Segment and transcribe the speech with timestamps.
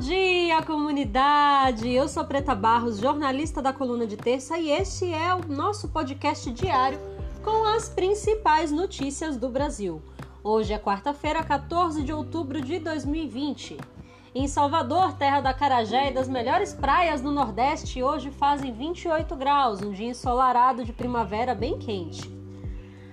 [0.00, 1.92] dia, comunidade!
[1.92, 6.50] Eu sou Preta Barros, jornalista da Coluna de Terça, e este é o nosso podcast
[6.52, 6.98] diário
[7.44, 10.00] com as principais notícias do Brasil.
[10.42, 13.76] Hoje é quarta-feira, 14 de outubro de 2020.
[14.34, 19.82] Em Salvador, terra da Carajé e das melhores praias do Nordeste, hoje fazem 28 graus,
[19.82, 22.22] um dia ensolarado de primavera bem quente.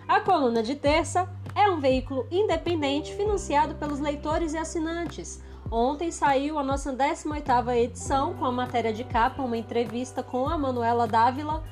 [0.08, 6.58] A Coluna de Terça é um veículo independente financiado pelos leitores e assinantes Ontem saiu
[6.58, 11.64] a nossa 18ª edição com a matéria de capa, uma entrevista com a Manuela Dávila,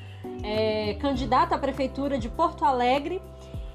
[0.44, 3.21] é, candidata à Prefeitura de Porto Alegre.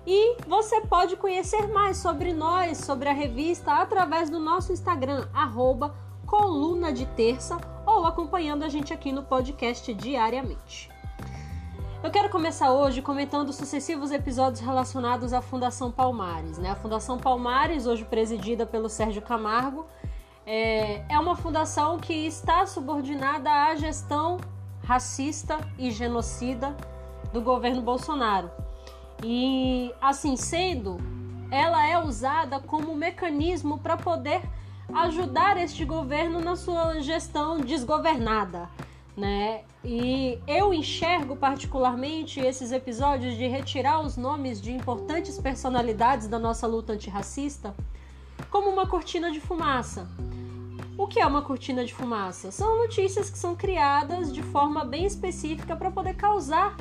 [0.07, 5.95] E você pode conhecer mais sobre nós, sobre a revista, através do nosso Instagram, arroba
[6.27, 10.91] coluna de terça, ou acompanhando a gente aqui no podcast diariamente.
[12.03, 16.57] Eu quero começar hoje comentando sucessivos episódios relacionados à Fundação Palmares.
[16.57, 16.71] Né?
[16.71, 19.87] A Fundação Palmares, hoje presidida pelo Sérgio Camargo,
[20.47, 24.39] é, é uma fundação que está subordinada à gestão
[24.83, 26.77] racista e genocida
[27.33, 28.51] do governo Bolsonaro.
[29.23, 30.99] E assim sendo,
[31.51, 34.43] ela é usada como mecanismo para poder
[34.93, 38.69] ajudar este governo na sua gestão desgovernada,
[39.17, 39.63] né?
[39.85, 46.67] E eu enxergo particularmente esses episódios de retirar os nomes de importantes personalidades da nossa
[46.67, 47.75] luta antirracista
[48.51, 50.09] como uma cortina de fumaça.
[50.97, 52.51] O que é uma cortina de fumaça?
[52.51, 56.77] São notícias que são criadas de forma bem específica para poder causar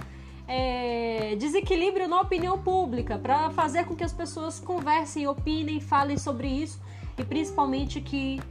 [0.47, 6.47] é, desequilíbrio na opinião pública, para fazer com que as pessoas conversem, opinem, falem sobre
[6.47, 6.81] isso
[7.17, 8.41] e principalmente que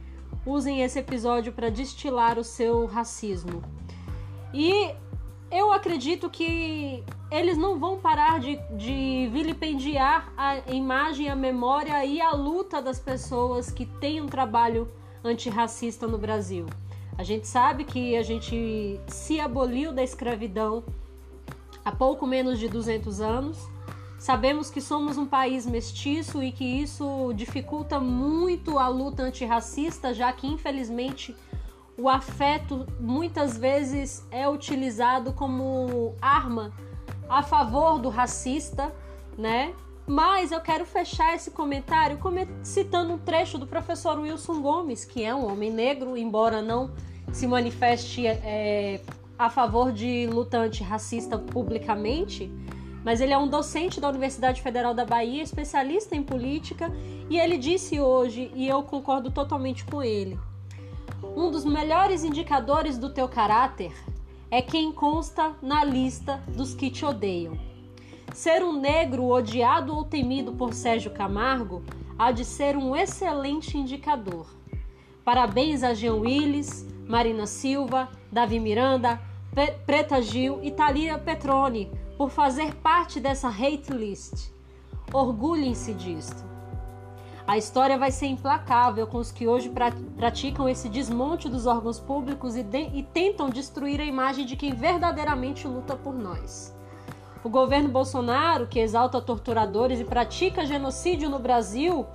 [0.45, 3.61] usem esse episódio para destilar o seu racismo.
[4.53, 4.91] E
[5.51, 12.19] eu acredito que eles não vão parar de, de vilipendiar a imagem, a memória e
[12.19, 14.91] a luta das pessoas que têm um trabalho
[15.23, 16.65] antirracista no Brasil.
[17.17, 20.83] A gente sabe que a gente se aboliu da escravidão
[21.85, 23.59] há pouco menos de 200 anos.
[24.17, 30.31] Sabemos que somos um país mestiço e que isso dificulta muito a luta antirracista, já
[30.33, 31.35] que infelizmente
[31.97, 36.73] o afeto muitas vezes é utilizado como arma
[37.29, 38.91] a favor do racista,
[39.37, 39.73] né?
[40.07, 42.17] Mas eu quero fechar esse comentário
[42.63, 46.91] citando um trecho do professor Wilson Gomes, que é um homem negro, embora não
[47.31, 49.01] se manifeste é,
[49.37, 52.51] a favor de luta antirracista publicamente,
[53.05, 56.91] mas ele é um docente da Universidade Federal da Bahia, especialista em política,
[57.29, 60.39] e ele disse hoje, e eu concordo totalmente com ele:
[61.35, 63.93] um dos melhores indicadores do teu caráter
[64.51, 67.57] é quem consta na lista dos que te odeiam.
[68.33, 71.83] Ser um negro odiado ou temido por Sérgio Camargo
[72.17, 74.47] há de ser um excelente indicador.
[75.23, 79.19] Parabéns a Jean Willis, Marina Silva, Davi Miranda,
[79.85, 84.51] Preta Gil e Thalia Petroni por fazer parte dessa hate list.
[85.11, 86.58] Orgulhem-se disto.
[87.49, 89.73] A história vai ser implacável com os que hoje
[90.15, 95.67] praticam esse desmonte dos órgãos públicos e, e tentam destruir a imagem de quem verdadeiramente
[95.67, 96.71] luta por nós.
[97.43, 102.05] O governo Bolsonaro, que exalta torturadores e pratica genocídio no Brasil,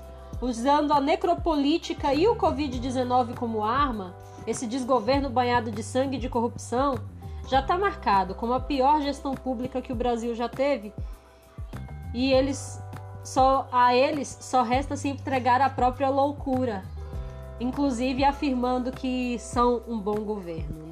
[0.41, 4.15] usando a necropolítica e o Covid-19 como arma,
[4.47, 6.95] esse desgoverno banhado de sangue e de corrupção,
[7.49, 10.95] já está marcado como a pior gestão pública que o Brasil já teve.
[12.15, 12.81] E eles
[13.25, 16.85] só a eles só resta se entregar à própria loucura,
[17.59, 20.85] inclusive afirmando que são um bom governo.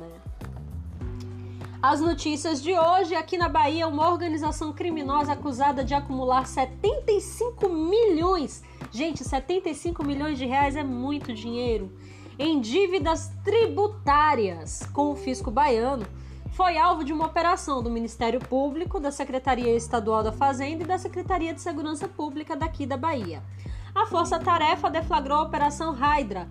[1.83, 8.63] As notícias de hoje, aqui na Bahia, uma organização criminosa acusada de acumular 75 milhões,
[8.93, 11.93] gente, 75 milhões de reais é muito dinheiro,
[12.39, 16.07] em dívidas tributárias com o fisco baiano,
[16.53, 20.99] foi alvo de uma operação do Ministério Público, da Secretaria Estadual da Fazenda e da
[20.99, 23.43] Secretaria de Segurança Pública daqui da Bahia.
[23.95, 26.49] A Força Tarefa deflagrou a Operação Hydra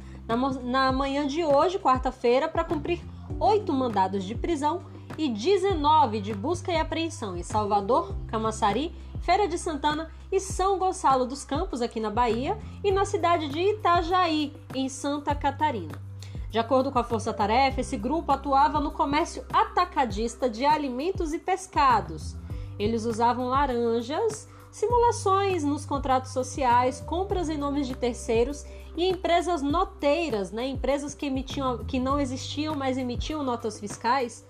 [0.63, 2.99] na, manhã de hoje, quarta-feira, para cumprir
[3.39, 4.81] oito mandados de prisão
[5.17, 11.25] e 19 de busca e apreensão em Salvador, Camaçari, Feira de Santana e São Gonçalo
[11.27, 16.10] dos Campos, aqui na Bahia, e na cidade de Itajaí, em Santa Catarina.
[16.51, 21.39] De acordo com a Força Tarefa, esse grupo atuava no comércio atacadista de alimentos e
[21.39, 22.35] pescados.
[22.77, 28.65] Eles usavam laranjas, simulações nos contratos sociais, compras em nomes de terceiros
[28.97, 30.67] e empresas noteiras, né?
[30.67, 34.45] empresas que, emitiam, que não existiam, mas emitiam notas fiscais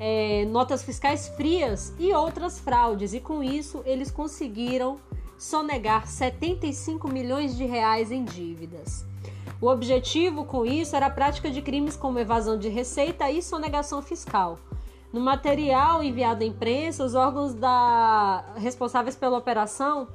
[0.00, 4.98] é, notas fiscais frias e outras fraudes, e com isso eles conseguiram
[5.36, 9.04] sonegar 75 milhões de reais em dívidas.
[9.60, 14.00] O objetivo com isso era a prática de crimes como evasão de receita e sonegação
[14.00, 14.56] fiscal.
[15.12, 18.44] No material enviado à imprensa, os órgãos da...
[18.56, 20.06] responsáveis pela operação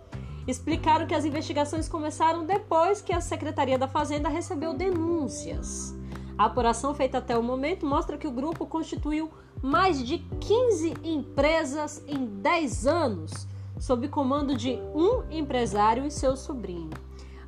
[0.48, 5.94] explicaram que as investigações começaram depois que a Secretaria da Fazenda recebeu denúncias.
[6.38, 9.30] A apuração feita até o momento mostra que o grupo constituiu
[9.62, 13.48] mais de 15 empresas em 10 anos,
[13.78, 16.90] sob comando de um empresário e seu sobrinho.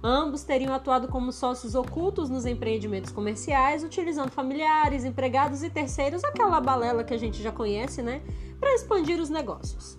[0.08, 6.62] Ambos teriam atuado como sócios ocultos nos empreendimentos comerciais, utilizando familiares, empregados e terceiros, aquela
[6.62, 8.22] balela que a gente já conhece, né,
[8.60, 9.98] para expandir os negócios.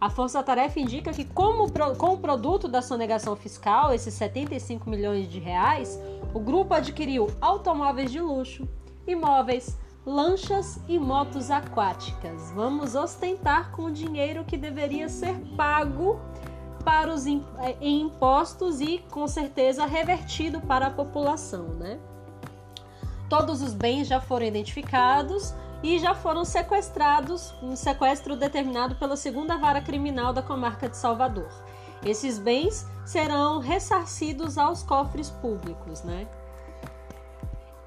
[0.00, 5.40] A força-tarefa indica que, como, com o produto da sonegação fiscal, esses 75 milhões de
[5.40, 6.00] reais,
[6.32, 8.66] o grupo adquiriu automóveis de luxo,
[9.06, 9.76] imóveis,
[10.06, 12.50] lanchas e motos aquáticas.
[12.52, 16.18] Vamos ostentar com o dinheiro que deveria ser pago
[16.84, 17.42] para os em
[17.80, 21.98] impostos e com certeza revertido para a população, né?
[23.28, 29.56] Todos os bens já foram identificados e já foram sequestrados, um sequestro determinado pela segunda
[29.56, 31.50] vara criminal da comarca de Salvador.
[32.04, 36.28] Esses bens serão ressarcidos aos cofres públicos, né?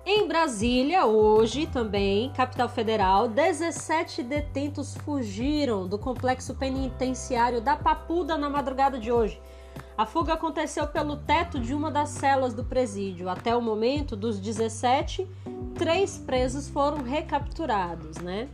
[0.09, 8.49] Em Brasília, hoje também, capital federal, 17 detentos fugiram do complexo penitenciário da Papuda na
[8.49, 9.37] madrugada de hoje.
[9.97, 13.27] A fuga aconteceu pelo teto de uma das celas do presídio.
[13.27, 15.27] Até o momento, dos 17,
[15.75, 18.47] três presos foram recapturados, né?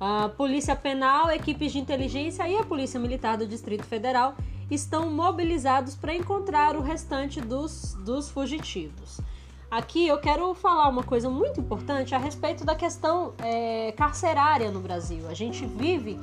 [0.00, 4.34] A Polícia Penal, equipes de inteligência e a Polícia Militar do Distrito Federal
[4.68, 9.20] estão mobilizados para encontrar o restante dos, dos fugitivos.
[9.70, 14.80] Aqui eu quero falar uma coisa muito importante a respeito da questão é, carcerária no
[14.80, 15.28] Brasil.
[15.28, 16.18] A gente vive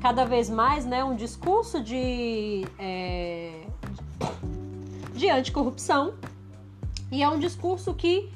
[0.00, 3.62] cada vez mais né, um discurso de, é,
[5.12, 6.14] de anticorrupção
[7.10, 8.30] e é um discurso que,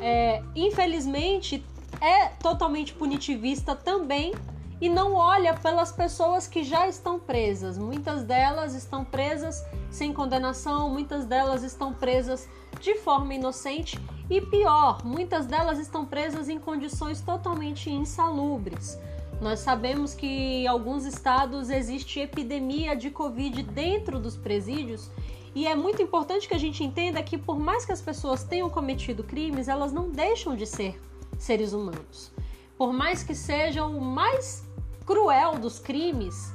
[0.00, 1.62] é, infelizmente,
[2.00, 4.32] é totalmente punitivista também
[4.80, 7.78] e não olha pelas pessoas que já estão presas.
[7.78, 12.48] Muitas delas estão presas sem condenação, muitas delas estão presas
[12.80, 13.98] de forma inocente
[14.28, 18.98] e pior, muitas delas estão presas em condições totalmente insalubres.
[19.40, 25.10] Nós sabemos que em alguns estados existe epidemia de Covid dentro dos presídios
[25.54, 28.68] e é muito importante que a gente entenda que, por mais que as pessoas tenham
[28.68, 31.00] cometido crimes, elas não deixam de ser
[31.38, 32.32] seres humanos.
[32.76, 34.64] Por mais que sejam o mais
[35.06, 36.52] cruel dos crimes,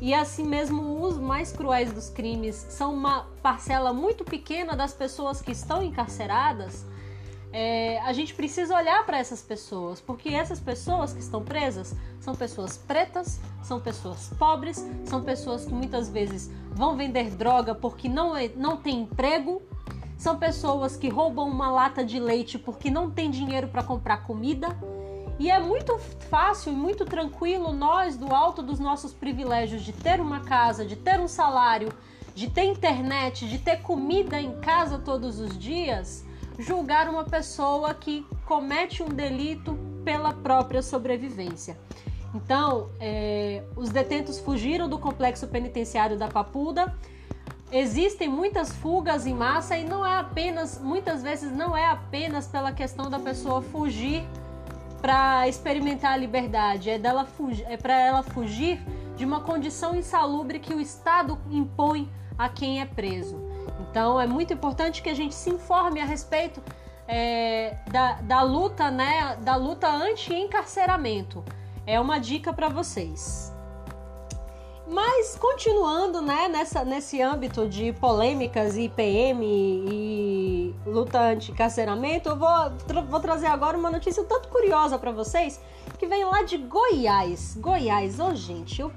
[0.00, 5.40] e assim mesmo os mais cruéis dos crimes são uma parcela muito pequena das pessoas
[5.40, 6.84] que estão encarceradas,
[7.50, 12.34] é, a gente precisa olhar para essas pessoas, porque essas pessoas que estão presas são
[12.34, 18.36] pessoas pretas, são pessoas pobres, são pessoas que muitas vezes vão vender droga porque não,
[18.36, 19.62] é, não tem emprego,
[20.18, 24.76] são pessoas que roubam uma lata de leite porque não tem dinheiro para comprar comida
[25.38, 25.96] e é muito
[26.28, 30.96] fácil e muito tranquilo nós, do alto dos nossos privilégios de ter uma casa, de
[30.96, 31.92] ter um salário,
[32.34, 36.24] de ter internet, de ter comida em casa todos os dias,
[36.58, 41.78] julgar uma pessoa que comete um delito pela própria sobrevivência.
[42.34, 46.96] Então, é, os detentos fugiram do complexo penitenciário da Papuda.
[47.70, 52.72] Existem muitas fugas em massa e não é apenas, muitas vezes não é apenas pela
[52.72, 54.24] questão da pessoa fugir
[55.00, 57.26] para experimentar a liberdade, é dela
[57.66, 58.80] é para ela fugir
[59.16, 63.40] de uma condição insalubre que o Estado impõe a quem é preso.
[63.90, 66.62] Então é muito importante que a gente se informe a respeito
[67.06, 71.44] é, da, da luta, né, da luta anti-encarceramento.
[71.86, 73.52] É uma dica para vocês.
[74.90, 82.70] Mas continuando né, nessa, nesse âmbito de polêmicas e PM e luta anti-carceramento, eu vou,
[82.86, 85.60] tra vou trazer agora uma notícia tanto curiosa para vocês,
[85.98, 87.54] que vem lá de Goiás.
[87.60, 88.90] Goiás, ô oh, gente, o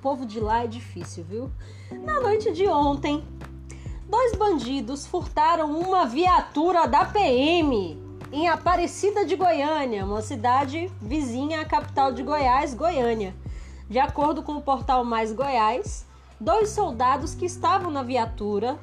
[0.00, 1.52] povo de lá é difícil, viu?
[2.02, 3.24] Na noite de ontem,
[4.08, 7.96] dois bandidos furtaram uma viatura da PM
[8.32, 13.36] em Aparecida de Goiânia, uma cidade vizinha à capital de Goiás, Goiânia.
[13.92, 16.06] De acordo com o portal Mais Goiás,
[16.40, 18.78] dois soldados que estavam na viatura,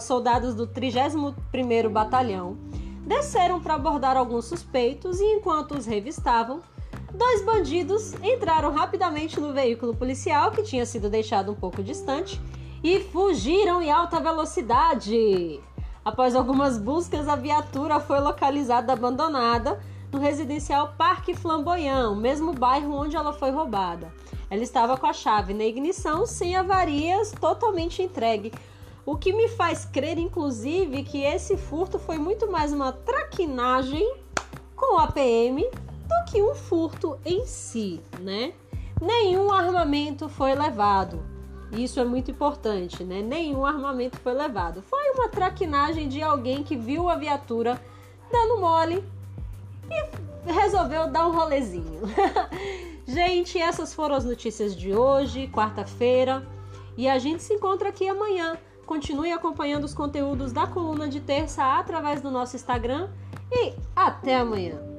[0.00, 2.56] soldados do 31º Batalhão,
[3.06, 6.62] desceram para abordar alguns suspeitos e enquanto os revistavam,
[7.12, 12.40] dois bandidos entraram rapidamente no veículo policial que tinha sido deixado um pouco distante
[12.82, 15.60] e fugiram em alta velocidade.
[16.02, 19.78] Após algumas buscas, a viatura foi localizada abandonada
[20.10, 24.10] no residencial Parque Flamboyant, mesmo bairro onde ela foi roubada.
[24.54, 28.52] Ela estava com a chave na ignição, sem avarias, totalmente entregue
[29.04, 34.16] O que me faz crer, inclusive, que esse furto foi muito mais uma traquinagem
[34.76, 38.52] com a PM do que um furto em si, né?
[39.02, 41.20] Nenhum armamento foi levado.
[41.72, 43.22] Isso é muito importante, né?
[43.22, 44.82] Nenhum armamento foi levado.
[44.82, 47.82] Foi uma traquinagem de alguém que viu a viatura
[48.30, 49.02] dando mole
[49.90, 52.02] e resolveu dar um rolezinho.
[53.06, 56.46] Gente, essas foram as notícias de hoje, quarta-feira,
[56.96, 58.56] e a gente se encontra aqui amanhã.
[58.86, 63.10] Continue acompanhando os conteúdos da coluna de terça através do nosso Instagram
[63.52, 64.93] e até amanhã.